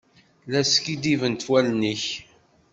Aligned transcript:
La 0.51 0.61
skiddibent 0.71 1.41
wallen-ik. 1.49 2.03